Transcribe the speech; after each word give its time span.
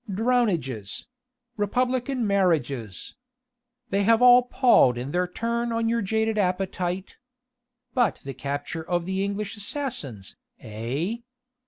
Drownages 0.11 1.05
Republican 1.57 2.25
marriages! 2.25 3.15
They 3.91 4.01
have 4.01 4.19
all 4.19 4.41
palled 4.41 4.97
in 4.97 5.11
their 5.11 5.27
turn 5.27 5.71
on 5.71 5.87
your 5.89 6.01
jaded 6.01 6.39
appetite.... 6.39 7.17
But 7.93 8.15
the 8.23 8.33
capture 8.33 8.83
of 8.83 9.05
the 9.05 9.23
English 9.23 9.55
assassins, 9.57 10.37
eh?... 10.59 11.17